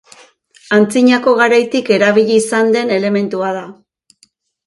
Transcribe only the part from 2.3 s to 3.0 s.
izan den